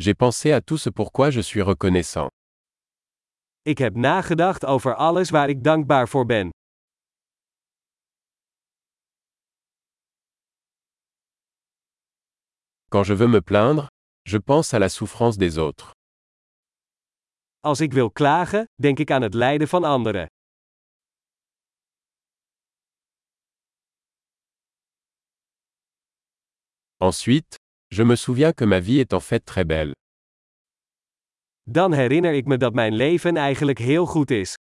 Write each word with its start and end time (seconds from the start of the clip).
J'ai 0.00 0.14
pensé 0.14 0.52
à 0.52 0.60
tout 0.60 0.78
ce 0.78 0.90
pourquoi 0.90 1.30
je 1.30 1.40
suis 1.40 1.60
reconnaissant. 1.60 2.28
Ik 3.62 3.78
heb 3.78 3.94
nagedacht 3.94 4.64
over 4.64 4.94
alles 4.94 5.30
waar 5.30 5.48
ik 5.48 5.64
dankbaar 5.64 6.08
voor 6.08 6.26
ben. 6.26 6.50
Quand 12.88 13.06
je 13.06 13.16
veux 13.16 13.30
me 13.30 13.40
plaindre, 13.40 13.86
je 14.22 14.38
pense 14.38 14.74
à 14.76 14.78
la 14.78 14.88
souffrance 14.88 15.38
des 15.38 15.56
autres. 15.56 15.90
Als 17.60 17.80
ik 17.80 17.92
wil 17.92 18.10
klagen, 18.10 18.64
denk 18.74 18.98
ik 18.98 19.10
aan 19.10 19.22
het 19.22 19.34
lijden 19.34 19.68
van 19.68 19.84
anderen. 19.84 20.26
Ensuite, 26.96 27.56
je 27.90 28.04
me 28.04 28.16
souviens 28.16 28.52
que 28.52 28.64
ma 28.64 28.80
vie 28.80 29.00
est 29.00 29.12
en 29.12 29.20
fait 29.20 29.44
très 29.44 29.64
belle. 29.64 29.92
Dan 31.62 31.92
herinner 31.92 32.32
ik 32.32 32.46
me 32.46 32.56
dat 32.56 32.74
mijn 32.74 32.94
leven 32.94 33.36
eigenlijk 33.36 33.78
heel 33.78 34.06
goed 34.06 34.30
is. 34.30 34.54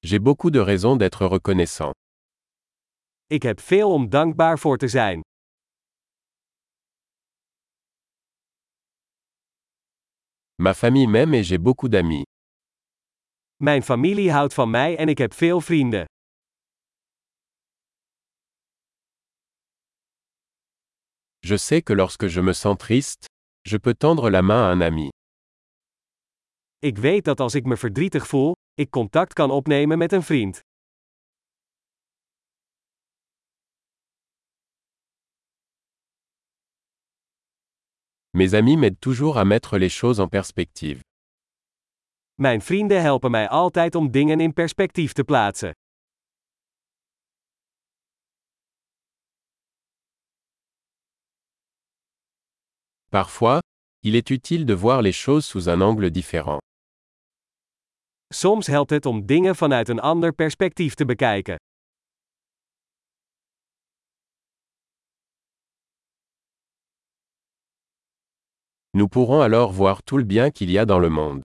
J'ai 0.00 0.20
beaucoup 0.20 0.52
de 0.52 0.64
raisons 0.64 0.96
d'être 0.98 1.26
reconnaissant. 1.26 1.92
Ik 3.26 3.42
heb 3.42 3.60
veel 3.60 3.92
om 3.92 4.08
dankbaar 4.08 4.58
voor 4.58 4.76
te 4.78 4.88
zijn. 4.88 5.20
Ma 10.54 10.74
famille 10.74 11.06
m'aime 11.06 11.34
et 11.36 11.44
j'ai 11.44 11.58
beaucoup 11.58 11.92
d'amis. 11.92 12.24
Mijn 13.56 13.82
familie 13.82 14.30
houdt 14.32 14.54
van 14.54 14.70
mij 14.70 14.96
en 14.96 15.08
ik 15.08 15.18
heb 15.18 15.32
veel 15.34 15.60
vrienden. 15.60 16.04
Je 21.48 21.56
sais 21.56 21.82
que 21.82 21.94
lorsque 21.94 22.26
je 22.26 22.42
me 22.42 22.52
sens 22.52 22.76
triste, 22.76 23.26
je 23.64 23.78
peux 23.78 23.94
tendre 23.94 24.28
la 24.28 24.42
main 24.42 24.62
à 24.62 24.70
un 24.70 24.82
ami. 24.82 25.08
Ik 26.78 26.98
weet 26.98 27.24
dat 27.24 27.40
als 27.40 27.54
ik 27.54 27.64
me 27.64 27.76
verdrietig 27.76 28.26
voel, 28.26 28.52
ik 28.74 28.90
contact 28.90 29.32
kan 29.32 29.50
opnemen 29.50 29.98
met 29.98 30.12
een 30.12 30.22
vriend. 30.22 30.60
Mes 38.30 38.52
amis 38.52 38.76
m'aident 38.76 39.00
toujours 39.00 39.36
à 39.36 39.44
mettre 39.44 39.78
les 39.78 39.98
choses 39.98 40.20
en 40.22 40.28
perspective. 40.28 41.00
Mijn 42.34 42.60
vrienden 42.62 43.02
helpen 43.02 43.30
mij 43.30 43.48
altijd 43.48 43.94
om 43.94 44.10
dingen 44.10 44.40
in 44.40 44.52
perspectief 44.52 45.12
te 45.12 45.24
plaatsen. 45.24 45.72
Parfois, 53.10 53.60
il 54.02 54.14
est 54.14 54.30
utile 54.30 54.66
de 54.66 54.74
voir 54.74 55.00
les 55.00 55.12
choses 55.12 55.46
sous 55.46 55.68
un 55.70 55.80
angle 55.80 56.10
différent. 56.10 56.58
Soms 58.34 58.66
helpt 58.66 58.90
het 58.90 59.06
om 59.06 59.26
dingen 59.26 59.56
vanuit 59.56 59.88
een 59.88 60.00
ander 60.00 60.32
perspectief 60.32 60.94
te 60.94 61.04
bekijken. 61.04 61.56
Nous 68.90 69.08
pourrons 69.08 69.40
alors 69.42 69.72
voir 69.72 70.02
tout 70.02 70.18
le 70.18 70.24
bien 70.24 70.50
qu'il 70.50 70.70
y 70.70 70.78
a 70.78 70.84
dans 70.84 71.00
le 71.00 71.08
monde. 71.08 71.40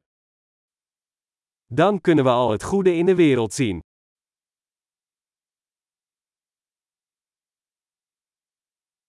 Dan 1.67 2.02
kunnen 2.02 2.23
we 2.23 2.30
al 2.31 2.52
het 2.52 2.64
goede 2.64 2.95
in 2.95 3.06
de 3.06 3.16
wereld 3.16 3.53
zien. 3.53 3.80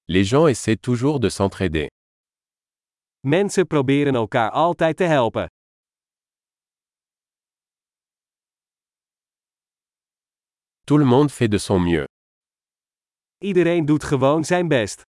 Les 0.04 0.28
gens 0.28 0.46
essaient 0.48 0.80
toujours 0.80 1.20
de 1.20 1.30
s'entraider. 1.30 1.88
Mensen 3.26 3.66
proberen 3.66 4.14
elkaar 4.14 4.50
altijd 4.50 4.96
te 4.96 5.04
helpen. 5.04 5.46
Tout 10.84 10.98
le 10.98 11.04
monde 11.04 11.30
fait 11.32 11.50
de 11.50 11.58
son 11.58 11.82
mieux. 11.82 12.04
Iedereen 13.38 13.84
doet 13.86 14.04
gewoon 14.04 14.44
zijn 14.44 14.68
best. 14.68 15.02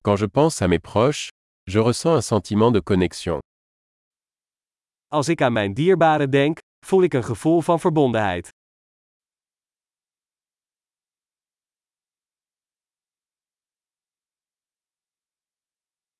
Quand 0.00 0.18
je 0.18 0.26
pense 0.28 0.64
à 0.64 0.66
mes 0.68 0.80
proches, 0.80 1.28
je 1.62 1.82
ressens 1.82 2.14
un 2.14 2.22
sentiment 2.22 2.72
de 2.74 2.82
connexion. 2.82 3.38
Als 5.06 5.28
ik 5.28 5.42
aan 5.42 5.52
mijn 5.52 5.74
dierbaren 5.74 6.30
denk, 6.30 6.58
voel 6.86 7.02
ik 7.02 7.14
een 7.14 7.24
gevoel 7.24 7.60
van 7.60 7.80
verbondenheid. 7.80 8.48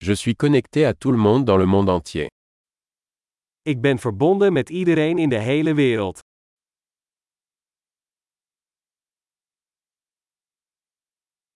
Je 0.06 0.12
suis 0.12 0.36
connecté 0.36 0.84
à 0.84 0.92
tout 0.92 1.10
le 1.12 1.16
monde 1.16 1.46
dans 1.46 1.56
le 1.56 1.64
monde 1.64 1.88
entier. 1.88 2.28
Ik 3.62 3.80
ben 3.80 3.98
verbonden 3.98 4.52
met 4.52 4.70
iedereen 4.70 5.18
in 5.18 5.28
de 5.28 5.38
hele 5.38 5.74
wereld. 5.74 6.18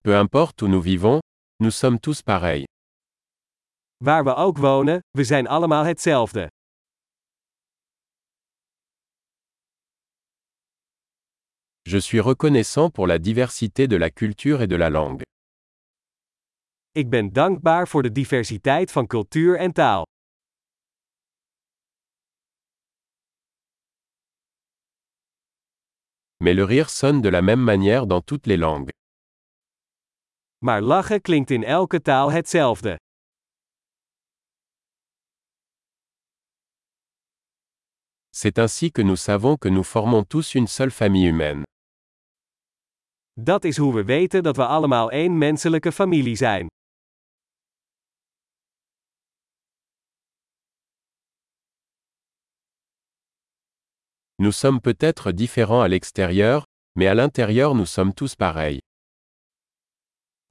Peu 0.01 0.17
importe 0.17 0.63
où 0.63 0.69
nous 0.69 0.85
vivons, 0.85 1.21
nous 1.57 1.79
sommes 1.79 2.01
tous 2.01 2.23
pareils. 2.23 2.65
Waar 3.97 4.25
we 4.25 4.35
ook 4.35 4.59
wonen, 4.59 4.99
we 5.11 5.25
zijn 5.25 5.47
allemaal 5.47 5.85
hetzelfde. 5.85 6.49
Je 11.83 12.01
suis 12.01 12.21
reconnaissant 12.21 12.93
pour 12.93 13.07
la 13.07 13.19
diversité 13.19 13.87
de 13.87 13.99
la 13.99 14.11
culture 14.11 14.63
et 14.63 14.71
de 14.71 14.77
la 14.77 14.91
langue. 14.91 15.23
Ik 16.99 17.11
ben 17.11 17.33
dankbaar 17.33 17.89
voor 17.89 18.03
de 18.03 18.13
diversiteit 18.13 18.93
van 18.93 19.07
cultuur 19.07 19.59
en 19.59 19.73
taal. 19.73 20.07
Mais 26.37 26.55
le 26.55 26.65
rire 26.65 26.89
sonne 26.89 27.21
de 27.23 27.31
la 27.31 27.41
même 27.41 27.65
manière 27.65 28.07
dans 28.07 28.25
toutes 28.25 28.47
les 28.47 28.59
langues. 28.59 28.91
Maar 30.65 30.83
lachen 30.83 31.21
klinkt 31.21 31.51
in 31.51 31.65
elke 31.65 32.03
taal 32.03 32.31
hetzelfde. 32.31 32.97
C'est 38.31 38.59
ainsi 38.59 38.91
que 38.91 39.03
nous 39.03 39.23
savons 39.23 39.57
que 39.59 39.69
nous 39.69 39.87
formons 39.89 40.27
tous 40.27 40.55
une 40.55 40.67
seule 40.67 40.91
famille 40.91 41.29
humaine. 41.29 41.63
Dat 43.33 43.65
is 43.65 43.77
hoe 43.77 43.95
we 43.95 44.05
weten 44.05 44.43
dat 44.43 44.57
we 44.57 44.67
allemaal 44.67 45.11
één 45.11 45.39
menselijke 45.39 45.93
familie 45.93 46.37
zijn. 46.37 46.67
Nous 54.41 54.53
sommes 54.53 54.81
peut-être 54.81 55.33
différents 55.33 55.83
à 55.83 55.89
l'extérieur, 55.89 56.65
mais 56.95 57.09
à 57.09 57.15
l'intérieur 57.15 57.75
nous 57.75 57.87
sommes 57.87 58.15
tous 58.15 58.37
pareils. 58.37 58.79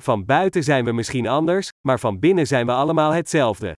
Van 0.04 0.26
buiten 0.26 0.64
zijn 0.64 0.86
we 0.86 0.92
misschien 0.92 1.28
anders, 1.28 1.70
maar 1.88 2.00
van 2.00 2.20
binnen 2.20 2.48
zijn 2.48 2.66
we 2.66 2.72
allemaal 2.72 3.12
hetzelfde. 3.12 3.76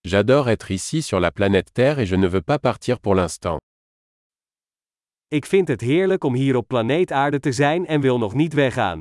J'adore 0.00 0.50
être 0.50 0.70
ici 0.70 1.02
sur 1.02 1.20
la 1.20 1.30
planète 1.30 1.72
Terre 1.72 1.98
et 1.98 2.08
je 2.08 2.16
ne 2.16 2.28
veux 2.28 2.44
pas 2.44 2.58
partir 2.58 3.00
pour 3.00 3.14
l'instant. 3.14 3.58
Ik 5.28 5.46
vind 5.46 5.68
het 5.68 5.80
heerlijk 5.80 6.24
om 6.24 6.34
hier 6.34 6.56
op 6.56 6.68
planeet 6.68 7.12
Aarde 7.12 7.40
te 7.40 7.52
zijn 7.52 7.86
en 7.86 8.00
wil 8.00 8.18
nog 8.18 8.34
niet 8.34 8.52
weggaan. 8.52 8.98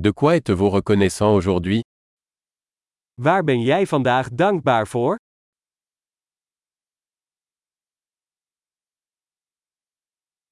De 0.00 0.12
quoi 0.12 0.36
êtes-vous 0.36 0.70
reconnaissant 0.70 1.34
aujourd'hui? 1.34 1.80
Waar 3.14 3.44
ben 3.44 3.60
jij 3.60 3.86
vandaag 3.86 4.28
dankbaar 4.30 4.86
voor? 4.86 5.16